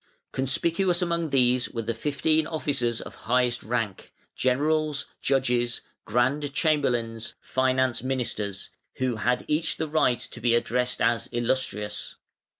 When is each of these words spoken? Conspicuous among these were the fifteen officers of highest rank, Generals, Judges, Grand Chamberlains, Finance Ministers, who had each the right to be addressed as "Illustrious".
Conspicuous 0.31 1.03
among 1.03 1.29
these 1.29 1.69
were 1.69 1.83
the 1.83 1.93
fifteen 1.93 2.47
officers 2.47 3.01
of 3.01 3.13
highest 3.13 3.61
rank, 3.61 4.11
Generals, 4.35 5.05
Judges, 5.21 5.81
Grand 6.05 6.51
Chamberlains, 6.55 7.35
Finance 7.39 8.01
Ministers, 8.01 8.71
who 8.95 9.17
had 9.17 9.45
each 9.47 9.77
the 9.77 9.87
right 9.87 10.17
to 10.19 10.41
be 10.41 10.55
addressed 10.55 11.03
as 11.03 11.27
"Illustrious". 11.31 12.15